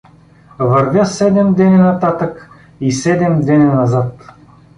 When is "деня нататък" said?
1.53-2.49